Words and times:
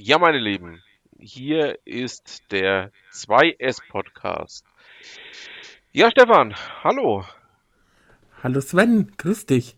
Ja, 0.00 0.16
meine 0.20 0.38
Lieben, 0.38 0.80
hier 1.18 1.76
ist 1.84 2.52
der 2.52 2.92
2S 3.12 3.80
Podcast. 3.88 4.64
Ja, 5.90 6.08
Stefan, 6.12 6.54
hallo. 6.84 7.24
Hallo 8.40 8.60
Sven, 8.60 9.10
grüß 9.16 9.46
dich. 9.46 9.76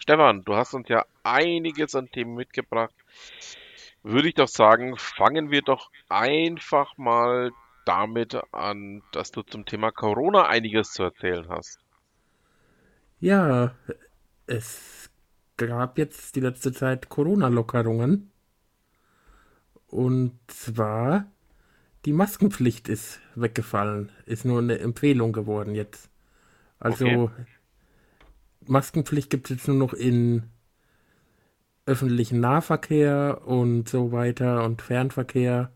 Stefan, 0.00 0.42
du 0.42 0.56
hast 0.56 0.74
uns 0.74 0.88
ja 0.88 1.04
einiges 1.22 1.94
an 1.94 2.10
Themen 2.10 2.34
mitgebracht. 2.34 2.92
Würde 4.02 4.30
ich 4.30 4.34
doch 4.34 4.48
sagen, 4.48 4.96
fangen 4.96 5.52
wir 5.52 5.62
doch 5.62 5.92
einfach 6.08 6.98
mal 6.98 7.52
damit 7.84 8.36
an, 8.50 9.04
dass 9.12 9.30
du 9.30 9.42
zum 9.42 9.64
Thema 9.64 9.92
Corona 9.92 10.48
einiges 10.48 10.90
zu 10.90 11.04
erzählen 11.04 11.48
hast. 11.48 11.78
Ja, 13.20 13.76
es 14.48 15.08
gab 15.56 15.98
jetzt 15.98 16.34
die 16.34 16.40
letzte 16.40 16.72
Zeit 16.72 17.08
Corona-Lockerungen. 17.08 18.31
Und 19.92 20.32
zwar, 20.46 21.26
die 22.06 22.14
Maskenpflicht 22.14 22.88
ist 22.88 23.20
weggefallen, 23.34 24.10
ist 24.24 24.46
nur 24.46 24.58
eine 24.58 24.78
Empfehlung 24.78 25.34
geworden 25.34 25.74
jetzt. 25.74 26.08
Also, 26.78 27.06
okay. 27.06 27.44
Maskenpflicht 28.66 29.28
gibt 29.28 29.50
es 29.50 29.58
jetzt 29.58 29.68
nur 29.68 29.76
noch 29.76 29.92
in 29.92 30.44
öffentlichen 31.84 32.40
Nahverkehr 32.40 33.42
und 33.44 33.86
so 33.86 34.12
weiter 34.12 34.64
und 34.64 34.80
Fernverkehr. 34.80 35.70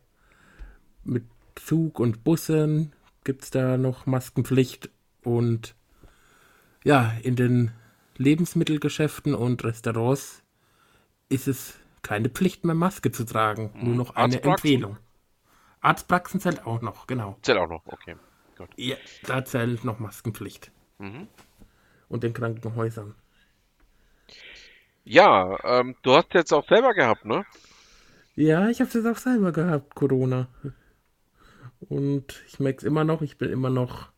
Mit 1.04 1.24
Zug 1.54 2.00
und 2.00 2.24
Bussen 2.24 2.94
gibt 3.22 3.44
es 3.44 3.50
da 3.50 3.76
noch 3.76 4.06
Maskenpflicht 4.06 4.88
und 5.24 5.74
ja, 6.84 7.12
in 7.22 7.36
den 7.36 7.70
Lebensmittelgeschäften 8.16 9.34
und 9.34 9.62
Restaurants 9.62 10.42
ist 11.28 11.48
es 11.48 11.74
keine 12.06 12.28
Pflicht 12.28 12.64
mehr, 12.64 12.76
Maske 12.76 13.10
zu 13.10 13.24
tragen. 13.24 13.72
Nur 13.74 13.90
mhm. 13.90 13.96
noch 13.96 14.14
eine 14.14 14.40
Empfehlung. 14.40 14.96
Arztpraxen 15.80 16.38
zählt 16.38 16.64
auch 16.64 16.80
noch, 16.80 17.08
genau. 17.08 17.36
Zählt 17.42 17.58
auch 17.58 17.68
noch, 17.68 17.84
okay. 17.86 18.14
Gut. 18.56 18.68
Ja, 18.76 18.94
da 19.24 19.44
zählt 19.44 19.84
noch 19.84 19.98
Maskenpflicht. 19.98 20.70
Mhm. 20.98 21.26
Und 22.08 22.22
den 22.22 22.32
Krankenhäusern. 22.32 23.16
Ja, 25.02 25.58
ähm, 25.64 25.96
du 26.02 26.14
hast 26.14 26.32
jetzt 26.32 26.52
auch 26.52 26.66
selber 26.68 26.94
gehabt, 26.94 27.24
ne? 27.24 27.44
Ja, 28.36 28.68
ich 28.68 28.78
habe 28.80 28.88
es 28.88 28.94
jetzt 28.94 29.06
auch 29.06 29.18
selber 29.18 29.50
gehabt, 29.50 29.96
Corona. 29.96 30.46
Und 31.80 32.40
ich 32.46 32.60
merke 32.60 32.78
es 32.78 32.84
immer 32.84 33.02
noch, 33.02 33.20
ich 33.20 33.36
bin 33.36 33.50
immer 33.50 33.70
noch 33.70 34.10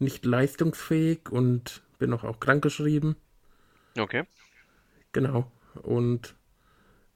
nicht 0.00 0.24
leistungsfähig 0.24 1.30
und 1.30 1.82
bin 2.00 2.12
auch, 2.12 2.24
auch 2.24 2.40
krankgeschrieben. 2.40 3.14
Okay. 3.96 4.24
Genau. 5.12 5.50
Und 5.82 6.34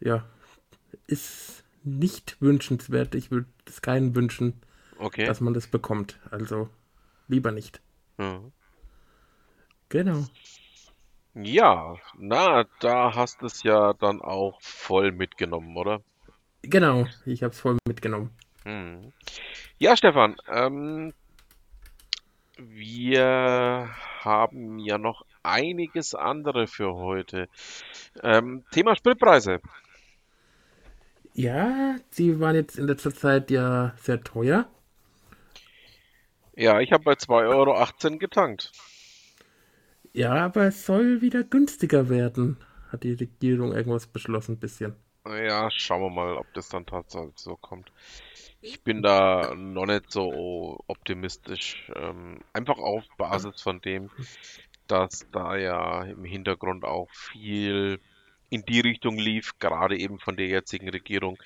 ja, 0.05 0.25
ist 1.07 1.65
nicht 1.83 2.41
wünschenswert. 2.41 3.15
Ich 3.15 3.31
würde 3.31 3.49
es 3.67 3.83
keinen 3.83 4.15
wünschen, 4.15 4.63
okay. 4.99 5.25
dass 5.25 5.41
man 5.41 5.55
das 5.55 5.67
bekommt. 5.67 6.19
Also 6.31 6.69
lieber 7.27 7.51
nicht. 7.51 7.81
Mhm. 8.19 8.53
Genau. 9.89 10.27
Ja, 11.35 11.97
na, 12.17 12.65
da 12.81 13.15
hast 13.15 13.43
du 13.43 13.47
es 13.47 13.65
ja 13.65 13.93
dann 13.95 14.21
auch 14.21 14.61
voll 14.61 15.11
mitgenommen, 15.11 15.77
oder? 15.77 16.01
Genau, 16.63 17.07
ich 17.27 17.43
habe 17.43 17.53
es 17.53 17.61
voll 17.61 17.77
mitgenommen. 17.87 18.31
Hm. 18.65 19.13
Ja, 19.79 19.97
Stefan, 19.97 20.37
ähm, 20.49 21.13
wir 22.57 23.91
haben 24.21 24.79
ja 24.79 24.97
noch 24.99 25.27
einiges 25.43 26.15
andere 26.15 26.67
für 26.67 26.95
heute. 26.95 27.49
Ähm, 28.23 28.65
Thema 28.71 28.95
Spritpreise. 28.97 29.61
Ja, 31.35 31.97
sie 32.11 32.39
waren 32.39 32.55
jetzt 32.55 32.79
in 32.79 32.87
letzter 32.87 33.13
Zeit 33.13 33.51
ja 33.51 33.93
sehr 34.01 34.23
teuer. 34.23 34.69
Ja, 36.57 36.79
ich 36.81 36.93
habe 36.93 37.03
bei 37.03 37.15
2,18 37.15 37.49
Euro 37.49 38.19
getankt. 38.19 38.71
Ja, 40.13 40.45
aber 40.45 40.67
es 40.67 40.87
soll 40.87 41.23
wieder 41.23 41.43
günstiger 41.43 42.09
werden, 42.09 42.57
hat 42.93 43.03
die 43.03 43.15
Regierung 43.15 43.73
irgendwas 43.73 44.07
beschlossen, 44.07 44.53
ein 44.53 44.61
bisschen. 44.61 44.95
Ja, 45.27 45.69
schauen 45.73 46.03
wir 46.03 46.11
mal, 46.11 46.37
ob 46.37 46.47
das 46.55 46.69
dann 46.69 46.87
tatsächlich 46.87 47.37
so 47.37 47.57
kommt. 47.57 47.91
Ich 48.61 48.83
bin 48.83 49.03
da 49.03 49.55
noch 49.57 49.87
nicht 49.87 50.13
so 50.13 50.79
optimistisch. 50.87 51.91
Ähm, 51.97 52.41
einfach 52.53 52.79
auf 52.79 53.03
Basis 53.17 53.61
von 53.61 53.81
dem, 53.81 54.11
dass 54.87 55.27
da 55.33 55.57
ja 55.57 56.05
im 56.05 56.25
Hintergrund 56.25 56.85
auch 56.85 57.11
viel 57.11 57.99
in 58.55 58.65
die 58.65 58.81
Richtung 58.81 59.19
lief, 59.19 59.59
gerade 59.59 59.99
eben 59.99 60.19
von 60.19 60.37
der 60.37 60.47
jetzigen 60.47 60.89
Regierung, 60.89 61.39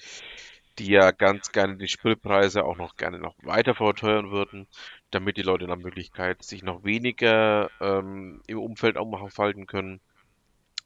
die 0.79 0.89
ja 0.89 1.11
ganz 1.11 1.51
gerne 1.51 1.77
die 1.77 1.89
Spritpreise 1.89 2.65
auch 2.65 2.77
noch 2.77 2.97
gerne 2.97 3.19
noch 3.19 3.35
weiter 3.43 3.75
verteuern 3.75 4.31
würden, 4.31 4.69
damit 5.11 5.37
die 5.37 5.43
Leute 5.43 5.67
nach 5.67 5.79
Möglichkeit 5.79 6.43
sich 6.43 6.63
noch 6.63 6.85
weniger 6.85 7.71
ähm, 7.81 8.43
im 8.47 8.59
Umfeld 8.59 8.97
aufhalten 8.97 9.67
können. 9.67 10.01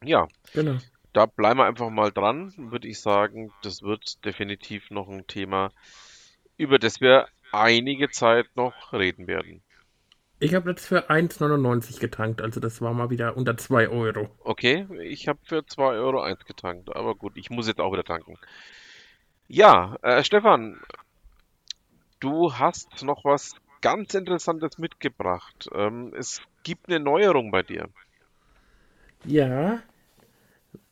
Ja, 0.03 0.27
genau. 0.53 0.77
da 1.11 1.25
bleiben 1.25 1.59
wir 1.59 1.65
einfach 1.65 1.89
mal 1.89 2.11
dran, 2.11 2.53
würde 2.57 2.87
ich 2.87 2.99
sagen. 2.99 3.51
Das 3.61 3.81
wird 3.81 4.23
definitiv 4.25 4.89
noch 4.89 5.09
ein 5.09 5.27
Thema, 5.27 5.71
über 6.57 6.79
das 6.79 7.01
wir 7.01 7.27
einige 7.51 8.09
Zeit 8.09 8.47
noch 8.55 8.93
reden 8.93 9.27
werden. 9.27 9.61
Ich 10.43 10.53
habe 10.55 10.71
jetzt 10.71 10.85
für 10.85 11.09
1,99 11.09 12.01
getankt, 12.01 12.41
also 12.41 12.59
das 12.59 12.81
war 12.81 12.93
mal 12.93 13.09
wieder 13.09 13.37
unter 13.37 13.55
2 13.55 13.87
Euro. 13.87 14.29
Okay, 14.43 14.85
ich 15.01 15.29
habe 15.29 15.39
für 15.43 15.65
2 15.65 15.83
Euro 15.83 16.19
1 16.21 16.43
getankt, 16.43 16.93
aber 16.93 17.15
gut, 17.15 17.37
ich 17.37 17.49
muss 17.49 17.65
jetzt 17.65 17.79
auch 17.79 17.93
wieder 17.93 18.03
tanken. 18.03 18.37
Ja, 19.47 19.95
äh, 20.01 20.21
Stefan, 20.21 20.81
du 22.19 22.55
hast 22.55 23.03
noch 23.03 23.23
was 23.23 23.53
ganz 23.79 24.13
Interessantes 24.15 24.77
mitgebracht. 24.77 25.69
Ähm, 25.73 26.13
es 26.13 26.41
gibt 26.63 26.89
eine 26.89 26.99
Neuerung 26.99 27.49
bei 27.49 27.63
dir. 27.63 27.87
Ja, 29.23 29.81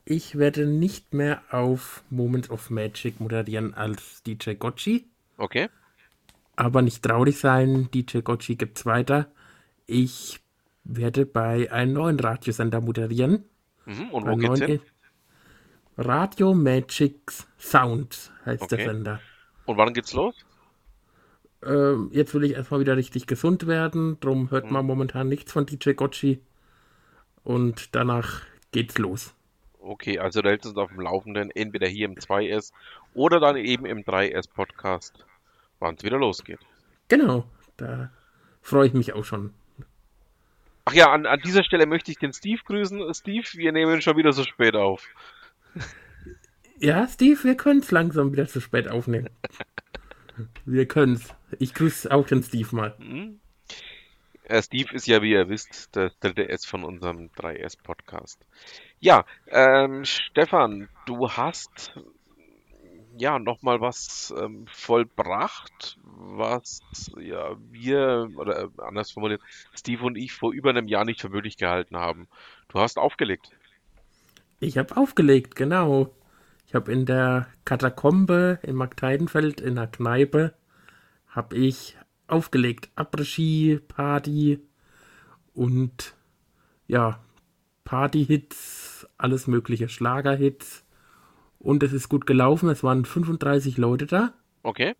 ich 0.05 0.37
werde 0.37 0.65
nicht 0.65 1.13
mehr 1.13 1.41
auf 1.51 2.05
Moments 2.09 2.49
of 2.49 2.69
Magic 2.69 3.19
moderieren 3.19 3.73
als 3.73 4.23
DJ 4.23 4.53
Gotchi. 4.53 5.09
Okay. 5.35 5.67
Aber 6.55 6.81
nicht 6.81 7.03
traurig 7.03 7.37
sein, 7.37 7.89
DJ 7.93 8.19
Gotchi 8.19 8.55
gibt's 8.55 8.85
weiter. 8.85 9.27
Ich 9.85 10.39
werde 10.83 11.25
bei 11.25 11.71
einem 11.71 11.93
neuen 11.93 12.19
Radiosender 12.19 12.81
moderieren. 12.81 13.45
Mhm, 13.85 14.09
und 14.11 14.27
wo 14.27 14.35
geht's 14.35 14.61
hin? 14.61 14.79
Radio 15.97 16.53
Magic 16.53 17.31
Sound 17.59 18.31
heißt 18.45 18.63
okay. 18.63 18.77
der 18.77 18.85
Sender. 18.85 19.19
Und 19.65 19.77
wann 19.77 19.93
geht's 19.93 20.13
los? 20.13 20.35
Ähm, 21.63 22.09
jetzt 22.11 22.33
will 22.33 22.43
ich 22.43 22.53
erstmal 22.53 22.79
wieder 22.79 22.97
richtig 22.97 23.27
gesund 23.27 23.67
werden, 23.67 24.19
drum 24.19 24.49
hört 24.49 24.65
mhm. 24.65 24.73
man 24.73 24.85
momentan 24.85 25.27
nichts 25.27 25.51
von 25.51 25.65
DJ 25.65 25.91
Gotchi. 25.91 26.41
Und 27.43 27.95
danach 27.95 28.41
geht's 28.71 28.97
los. 28.97 29.35
Okay, 29.79 30.19
also 30.19 30.41
du 30.41 30.49
hältst 30.49 30.67
uns 30.67 30.77
auf 30.77 30.89
dem 30.89 31.01
Laufenden, 31.01 31.49
entweder 31.51 31.87
hier 31.87 32.05
im 32.07 32.15
2S 32.15 32.71
oder 33.13 33.39
dann 33.39 33.57
eben 33.57 33.85
im 33.85 34.03
3S 34.03 34.47
Podcast, 34.51 35.25
wann 35.79 35.95
es 35.95 36.03
wieder 36.03 36.17
losgeht. 36.17 36.59
Genau, 37.07 37.45
da 37.77 38.11
freue 38.61 38.87
ich 38.87 38.93
mich 38.93 39.13
auch 39.13 39.25
schon. 39.25 39.53
Ach 40.91 40.93
ja, 40.93 41.09
an, 41.09 41.25
an 41.25 41.39
dieser 41.39 41.63
Stelle 41.63 41.85
möchte 41.85 42.11
ich 42.11 42.17
den 42.17 42.33
Steve 42.33 42.61
grüßen. 42.65 43.13
Steve, 43.13 43.47
wir 43.53 43.71
nehmen 43.71 44.01
schon 44.01 44.17
wieder 44.17 44.33
so 44.33 44.43
spät 44.43 44.75
auf. 44.75 45.07
Ja, 46.79 47.07
Steve, 47.07 47.41
wir 47.45 47.55
können 47.55 47.79
es 47.79 47.91
langsam 47.91 48.33
wieder 48.33 48.45
zu 48.45 48.59
spät 48.59 48.89
aufnehmen. 48.89 49.29
wir 50.65 50.85
können 50.87 51.13
es. 51.13 51.33
Ich 51.59 51.73
grüße 51.73 52.11
auch 52.11 52.25
den 52.25 52.43
Steve 52.43 52.75
mal. 52.75 52.93
Mhm. 52.99 53.39
Steve 54.61 54.93
ist 54.93 55.07
ja, 55.07 55.21
wie 55.21 55.31
ihr 55.31 55.47
wisst, 55.47 55.95
der 55.95 56.11
dritte 56.19 56.49
S 56.49 56.65
von 56.65 56.83
unserem 56.83 57.29
3S-Podcast. 57.37 58.45
Ja, 58.99 59.23
ähm, 59.47 60.03
Stefan, 60.03 60.89
du 61.05 61.29
hast 61.29 61.93
ja 63.17 63.39
nochmal 63.39 63.81
was 63.81 64.33
ähm, 64.37 64.65
vollbracht, 64.71 65.99
was 66.03 66.81
ja 67.19 67.55
wir, 67.69 68.29
oder 68.35 68.63
äh, 68.63 68.67
anders 68.77 69.11
formuliert, 69.11 69.41
Steve 69.73 70.03
und 70.03 70.17
ich 70.17 70.33
vor 70.33 70.53
über 70.53 70.69
einem 70.69 70.87
Jahr 70.87 71.05
nicht 71.05 71.21
für 71.21 71.29
möglich 71.29 71.57
gehalten 71.57 71.97
haben. 71.97 72.27
Du 72.67 72.79
hast 72.79 72.97
aufgelegt. 72.97 73.51
Ich 74.59 74.77
habe 74.77 74.95
aufgelegt, 74.97 75.55
genau. 75.55 76.13
Ich 76.67 76.75
habe 76.75 76.91
in 76.91 77.05
der 77.05 77.47
Katakombe 77.65 78.59
in 78.63 78.75
Markteidenfeld 78.75 79.59
in 79.59 79.75
der 79.75 79.87
Kneipe 79.87 80.53
habe 81.27 81.57
ich 81.57 81.97
aufgelegt. 82.27 82.89
Après-Ski, 82.95 83.79
Party 83.87 84.59
und 85.53 86.15
ja, 86.87 87.19
Party-Hits, 87.83 89.07
alles 89.17 89.47
mögliche, 89.47 89.89
Schlager-Hits. 89.89 90.85
Und 91.61 91.83
es 91.83 91.93
ist 91.93 92.09
gut 92.09 92.25
gelaufen. 92.25 92.69
Es 92.69 92.83
waren 92.83 93.05
35 93.05 93.77
Leute 93.77 94.07
da. 94.07 94.33
Okay. 94.63 94.95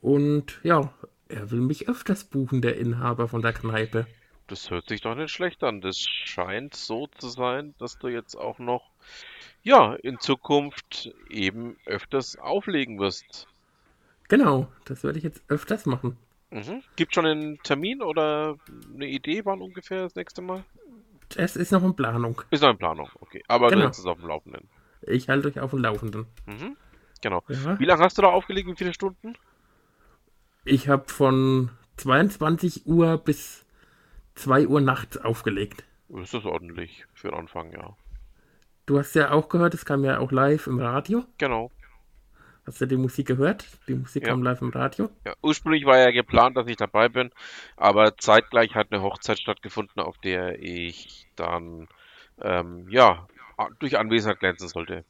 Und 0.00 0.60
ja, 0.62 0.92
er 1.28 1.50
will 1.50 1.60
mich 1.60 1.88
öfters 1.88 2.24
buchen, 2.24 2.60
der 2.62 2.76
Inhaber 2.76 3.28
von 3.28 3.42
der 3.42 3.52
Kneipe. 3.52 4.06
Das 4.48 4.70
hört 4.70 4.88
sich 4.88 5.00
doch 5.00 5.14
nicht 5.14 5.30
schlecht 5.30 5.62
an. 5.62 5.80
Das 5.80 5.98
scheint 5.98 6.74
so 6.74 7.06
zu 7.06 7.28
sein, 7.28 7.74
dass 7.78 7.98
du 7.98 8.08
jetzt 8.08 8.34
auch 8.34 8.58
noch 8.58 8.90
ja, 9.62 9.94
in 9.94 10.18
Zukunft 10.18 11.14
eben 11.28 11.76
öfters 11.86 12.36
auflegen 12.36 12.98
wirst. 12.98 13.46
Genau, 14.28 14.68
das 14.84 15.04
werde 15.04 15.18
ich 15.18 15.24
jetzt 15.24 15.42
öfters 15.48 15.86
machen. 15.86 16.16
Mhm. 16.50 16.82
Gibt 16.96 17.14
schon 17.14 17.26
einen 17.26 17.62
Termin 17.62 18.02
oder 18.02 18.56
eine 18.94 19.06
Idee, 19.06 19.44
wann 19.44 19.60
ungefähr 19.60 20.02
das 20.02 20.14
nächste 20.16 20.42
Mal? 20.42 20.64
Es 21.36 21.54
ist 21.56 21.70
noch 21.70 21.84
in 21.84 21.94
Planung. 21.94 22.42
Ist 22.50 22.62
noch 22.62 22.70
in 22.70 22.78
Planung, 22.78 23.08
okay. 23.20 23.42
Aber 23.46 23.68
Genau. 23.68 23.80
du 23.82 23.84
hältst 23.86 24.00
es 24.00 24.06
auf 24.06 24.18
dem 24.18 24.26
Laufenden. 24.28 24.68
Ich 25.02 25.28
halte 25.28 25.48
euch 25.48 25.60
auf 25.60 25.70
dem 25.70 25.80
Laufenden. 25.80 26.26
Mhm. 26.46 26.76
Genau. 27.22 27.42
Ja. 27.48 27.78
Wie 27.78 27.84
lange 27.84 28.02
hast 28.02 28.16
du 28.18 28.22
da 28.22 28.28
aufgelegt? 28.28 28.68
Wie 28.68 28.76
viele 28.76 28.94
Stunden? 28.94 29.34
Ich 30.64 30.88
habe 30.88 31.08
von 31.08 31.70
22 31.96 32.86
Uhr 32.86 33.18
bis 33.18 33.64
2 34.34 34.66
Uhr 34.68 34.80
nachts 34.80 35.16
aufgelegt. 35.18 35.84
Ist 36.08 36.34
das 36.34 36.44
ordentlich 36.44 37.06
für 37.14 37.28
den 37.28 37.38
Anfang, 37.38 37.72
ja. 37.72 37.96
Du 38.86 38.98
hast 38.98 39.14
ja 39.14 39.30
auch 39.30 39.48
gehört, 39.48 39.74
es 39.74 39.84
kam 39.84 40.04
ja 40.04 40.18
auch 40.18 40.32
live 40.32 40.66
im 40.66 40.80
Radio. 40.80 41.24
Genau. 41.38 41.70
Hast 42.66 42.80
du 42.80 42.86
die 42.86 42.96
Musik 42.96 43.26
gehört? 43.28 43.66
Die 43.88 43.94
Musik 43.94 44.24
Ja. 44.24 44.30
kam 44.30 44.42
live 44.42 44.60
im 44.60 44.70
Radio. 44.70 45.10
Ja, 45.24 45.34
ursprünglich 45.42 45.84
war 45.86 45.98
ja 45.98 46.10
geplant, 46.10 46.56
dass 46.56 46.66
ich 46.68 46.76
dabei 46.76 47.08
bin, 47.08 47.30
aber 47.76 48.16
zeitgleich 48.16 48.74
hat 48.74 48.88
eine 48.92 49.02
Hochzeit 49.02 49.38
stattgefunden, 49.38 50.02
auf 50.02 50.18
der 50.18 50.60
ich 50.62 51.26
dann 51.36 51.88
ähm, 52.42 52.88
ja 52.88 53.26
durch 53.78 53.98
Anwesenheit 53.98 54.40
glänzen 54.40 54.68
sollte. 54.68 55.04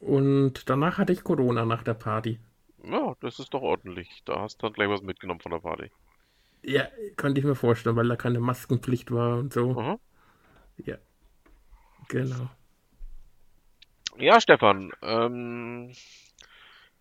Und 0.00 0.68
danach 0.68 0.98
hatte 0.98 1.12
ich 1.12 1.22
Corona 1.22 1.64
nach 1.64 1.82
der 1.84 1.94
Party. 1.94 2.40
Ja, 2.84 3.14
das 3.20 3.38
ist 3.38 3.54
doch 3.54 3.62
ordentlich. 3.62 4.22
Da 4.24 4.40
hast 4.40 4.56
du 4.56 4.66
dann 4.66 4.72
gleich 4.72 4.88
was 4.88 5.02
mitgenommen 5.02 5.40
von 5.40 5.52
der 5.52 5.60
Party. 5.60 5.90
Ja, 6.62 6.88
könnte 7.16 7.40
ich 7.40 7.46
mir 7.46 7.54
vorstellen, 7.54 7.96
weil 7.96 8.08
da 8.08 8.16
keine 8.16 8.40
Maskenpflicht 8.40 9.10
war 9.10 9.38
und 9.38 9.52
so. 9.52 9.80
Mhm. 9.80 9.98
Ja. 10.84 10.96
Genau. 12.08 12.50
Ja, 14.18 14.40
Stefan, 14.40 14.92
ähm, 15.02 15.92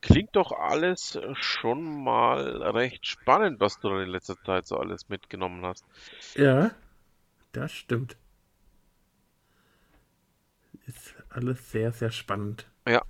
klingt 0.01 0.35
doch 0.35 0.51
alles 0.51 1.19
schon 1.33 2.03
mal 2.03 2.61
recht 2.63 3.05
spannend, 3.05 3.59
was 3.59 3.79
du 3.79 3.89
in 3.97 4.09
letzter 4.09 4.41
Zeit 4.43 4.65
so 4.65 4.77
alles 4.77 5.09
mitgenommen 5.09 5.65
hast. 5.65 5.85
Ja, 6.35 6.71
das 7.51 7.71
stimmt. 7.71 8.15
Ist 10.87 11.15
alles 11.31 11.71
sehr, 11.71 11.91
sehr 11.91 12.11
spannend. 12.11 12.67
Ja. 12.87 13.03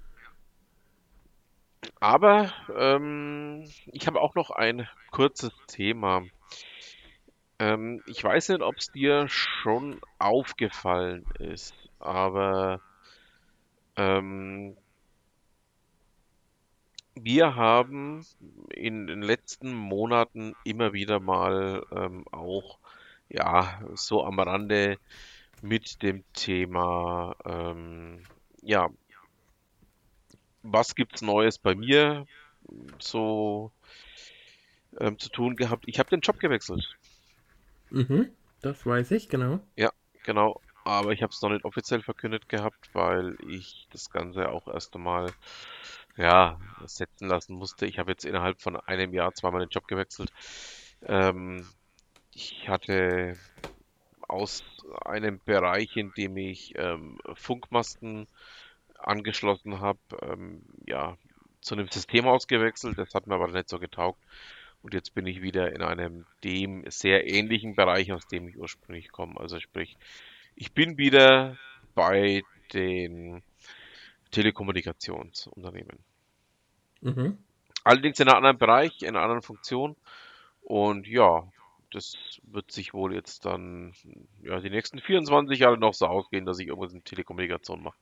Aber 2.00 2.52
ähm, 2.76 3.70
ich 3.88 4.08
habe 4.08 4.22
auch 4.22 4.36
noch 4.36 4.52
ein 4.52 4.88
kurzes 5.12 5.52
Thema. 5.68 6.24
Ähm, 7.60 8.02
ich 8.08 8.24
weiß 8.24 8.50
nicht, 8.50 8.62
ob 8.62 8.78
es 8.78 8.92
dir 8.92 9.28
schon 9.28 10.00
aufgefallen 10.18 11.26
ist, 11.40 11.76
aber 12.00 12.82
ähm, 13.98 14.78
wir 17.16 17.56
haben 17.56 18.26
in 18.74 19.06
den 19.06 19.22
letzten 19.22 19.74
Monaten 19.74 20.56
immer 20.64 20.94
wieder 20.94 21.20
mal 21.20 21.86
ähm, 21.92 22.26
auch, 22.32 22.80
ja, 23.30 23.82
so 23.94 24.24
am 24.24 24.40
Rande 24.40 24.98
mit 25.62 26.02
dem 26.02 26.24
Thema, 26.34 27.36
ähm, 27.46 28.24
ja, 28.62 28.90
was 30.64 30.96
gibt's 30.96 31.22
Neues 31.22 31.58
bei 31.58 31.76
mir 31.76 32.26
so 33.00 33.72
ähm, 35.00 35.18
zu 35.18 35.30
tun 35.30 35.56
gehabt? 35.56 35.86
Ich 35.88 36.00
habe 36.00 36.10
den 36.10 36.22
Job 36.22 36.40
gewechselt. 36.40 36.96
Mhm, 37.90 38.30
das 38.62 38.86
weiß 38.86 39.12
ich, 39.12 39.30
genau. 39.30 39.60
Ja, 39.76 39.92
genau. 40.24 40.62
Aber 40.84 41.12
ich 41.12 41.22
habe 41.22 41.32
es 41.32 41.42
noch 41.42 41.50
nicht 41.50 41.66
offiziell 41.66 42.02
verkündet 42.02 42.50
gehabt, 42.50 42.90
weil 42.94 43.38
ich 43.48 43.88
das 43.92 44.10
Ganze 44.10 44.50
auch 44.50 44.68
erst 44.68 44.96
einmal, 44.96 45.32
ja, 46.18 46.60
setzen 46.86 47.28
lassen 47.28 47.56
musste. 47.56 47.86
Ich 47.86 48.00
habe 48.00 48.12
jetzt 48.12 48.26
innerhalb 48.26 48.62
von 48.62 48.76
einem 48.76 49.14
Jahr 49.14 49.34
zweimal 49.34 49.62
den 49.62 49.70
Job 49.70 49.88
gewechselt. 49.88 50.32
Ähm, 51.04 51.68
ich 52.34 52.68
hatte 52.68 53.38
aus 54.32 54.64
einem 55.06 55.40
Bereich, 55.44 55.98
in 55.98 56.14
dem 56.14 56.38
ich 56.38 56.74
ähm, 56.78 57.20
Funkmasten 57.34 58.28
angeschlossen 58.98 59.80
habe, 59.82 60.00
ähm, 60.22 60.62
ja, 60.88 61.18
zu 61.60 61.76
einem 61.76 61.90
Systemhaus 61.90 62.48
gewechselt. 62.48 62.98
Das 62.98 63.14
hat 63.14 63.28
mir 63.28 63.36
aber 63.36 63.50
nicht 63.50 63.70
so 63.70 63.80
getaugt. 63.80 64.20
Und 64.82 64.94
jetzt 64.94 65.14
bin 65.14 65.28
ich 65.28 65.42
wieder 65.42 65.76
in 65.76 65.82
einem 65.82 66.26
dem 66.44 66.90
sehr 66.90 67.28
ähnlichen 67.28 67.76
Bereich, 67.76 68.12
aus 68.14 68.26
dem 68.28 68.48
ich 68.48 68.58
ursprünglich 68.58 69.12
komme. 69.12 69.40
Also 69.40 69.60
sprich, 69.60 69.98
ich 70.56 70.72
bin 70.72 70.98
wieder 70.98 71.58
bei 71.94 72.42
den 72.74 73.44
Telekommunikationsunternehmen. 74.32 76.00
Mhm. 77.02 77.38
Allerdings 77.84 78.20
in 78.20 78.28
einem 78.28 78.38
anderen 78.38 78.58
Bereich, 78.58 79.02
in 79.02 79.10
einer 79.10 79.22
anderen 79.22 79.42
Funktion. 79.42 79.96
Und 80.62 81.06
ja, 81.06 81.48
das 81.92 82.40
wird 82.44 82.72
sich 82.72 82.94
wohl 82.94 83.14
jetzt 83.14 83.46
dann 83.46 83.94
ja, 84.42 84.60
die 84.60 84.70
nächsten 84.70 85.00
24 85.00 85.60
Jahre 85.60 85.78
noch 85.78 85.94
so 85.94 86.08
ausgehen, 86.08 86.46
dass 86.46 86.60
ich 86.60 86.68
irgendwas 86.68 86.94
in 86.94 87.04
Telekommunikation 87.04 87.84
mache. 87.84 87.98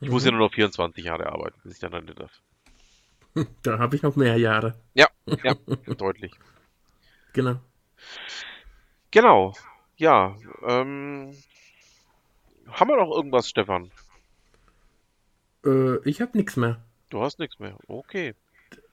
Ich 0.00 0.10
muss 0.10 0.24
ja 0.24 0.30
nur 0.30 0.40
noch 0.40 0.52
24 0.52 1.04
Jahre 1.04 1.26
arbeiten, 1.26 1.58
bis 1.62 1.74
ich 1.74 1.80
dann 1.80 1.94
Rente 1.94 2.14
darf. 2.14 2.42
Da 3.62 3.78
habe 3.78 3.94
ich 3.94 4.02
noch 4.02 4.16
mehr 4.16 4.36
Jahre. 4.36 4.74
Ja, 4.94 5.06
ja, 5.44 5.54
deutlich. 5.94 6.32
Genau. 7.32 7.60
Genau. 9.10 9.52
Ja, 9.96 10.36
ähm, 10.62 11.36
haben 12.66 12.88
wir 12.90 12.96
noch 12.96 13.14
irgendwas, 13.14 13.48
Stefan? 13.48 13.90
Äh, 15.64 15.98
ich 16.08 16.20
habe 16.20 16.36
nichts 16.36 16.56
mehr. 16.56 16.82
Du 17.10 17.20
hast 17.22 17.38
nichts 17.38 17.58
mehr. 17.58 17.76
Okay. 17.86 18.34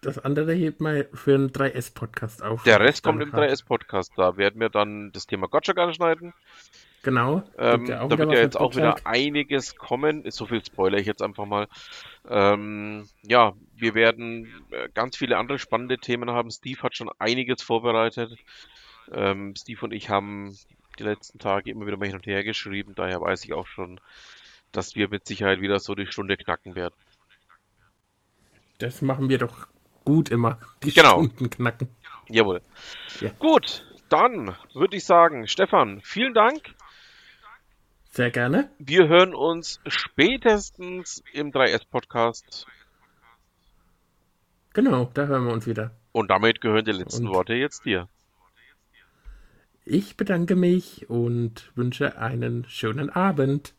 Das 0.06 0.20
andere 0.20 0.54
hebt 0.54 0.82
mal 0.82 1.10
für 1.16 1.34
einen 1.34 1.50
3S-Podcast 1.50 2.44
auf. 2.44 2.62
Der 2.62 2.80
Rest 2.80 3.02
kommt 3.02 3.24
im 3.24 3.32
hab- 3.34 3.40
3S-Podcast. 3.40 4.14
Da 4.16 4.38
werden 4.38 4.62
wir 4.62 4.70
dann 4.70 5.12
das 5.12 5.26
Thema 5.26 5.48
Gottschalk 5.48 5.80
anschneiden. 5.80 6.32
Genau. 7.02 7.42
Ähm, 7.58 7.88
ja 7.88 8.08
da 8.08 8.16
wird 8.16 8.32
ja 8.32 8.40
jetzt 8.40 8.56
auch 8.56 8.76
wieder 8.76 8.98
einiges 9.04 9.76
kommen. 9.76 10.24
Ist 10.24 10.38
so 10.38 10.46
viel 10.46 10.64
spoiler 10.64 11.00
ich 11.00 11.08
jetzt 11.08 11.24
einfach 11.24 11.46
mal. 11.46 11.68
Ähm, 12.30 13.10
ja, 13.24 13.54
wir 13.76 13.96
werden 13.96 14.48
äh, 14.70 14.90
ganz 14.94 15.18
viele 15.18 15.38
andere 15.38 15.58
spannende 15.58 15.98
Themen 15.98 16.30
haben. 16.30 16.52
Steve 16.52 16.84
hat 16.84 16.96
schon 16.96 17.10
einiges 17.18 17.64
vorbereitet. 17.64 18.38
Ähm, 19.12 19.56
Steve 19.56 19.86
und 19.86 19.92
ich 19.92 20.12
haben 20.12 20.56
die 21.00 21.04
letzten 21.04 21.40
Tage 21.40 21.72
immer 21.72 21.88
wieder 21.88 21.98
mal 21.98 22.06
hin 22.06 22.16
und 22.16 22.28
her 22.28 22.44
geschrieben. 22.44 22.94
Daher 22.96 23.22
weiß 23.22 23.44
ich 23.44 23.54
auch 23.54 23.66
schon, 23.66 24.00
dass 24.72 24.96
wir 24.96 25.10
mit 25.10 25.26
Sicherheit 25.26 25.62
wieder 25.62 25.80
so 25.80 25.96
die 25.96 26.06
Stunde 26.06 26.38
knacken 26.38 26.76
werden. 26.76 26.94
Das 28.78 29.02
machen 29.02 29.30
wir 29.30 29.40
doch 29.40 29.68
gut 30.06 30.30
immer. 30.30 30.60
Die 30.84 30.92
Genau. 30.94 31.24
Stunden 31.24 31.50
knacken. 31.50 31.90
Jawohl. 32.30 32.62
Ja. 33.20 33.32
Gut, 33.40 33.86
dann 34.10 34.56
würde 34.74 34.96
ich 34.98 35.06
sagen, 35.06 35.48
Stefan, 35.48 36.00
vielen 36.02 36.34
Dank. 36.34 36.74
Sehr 38.12 38.32
gerne. 38.32 38.72
Wir 38.80 39.08
hören 39.10 39.36
uns 39.36 39.82
spätestens 39.88 41.22
im 41.34 41.52
3S-Podcast. 41.52 42.66
Genau, 44.74 45.10
da 45.14 45.26
hören 45.26 45.46
wir 45.46 45.54
uns 45.54 45.68
wieder. 45.68 45.92
Und 46.12 46.30
damit 46.32 46.62
gehören 46.62 46.86
die 46.86 46.92
letzten 46.94 47.28
Und- 47.28 47.34
Worte 47.34 47.54
jetzt 47.54 47.84
dir. 47.86 48.08
Ich 49.88 50.18
bedanke 50.18 50.56
mich 50.56 51.10
und 51.10 51.72
wünsche 51.76 52.18
einen 52.18 52.66
schönen 52.68 53.10
Abend. 53.10 53.76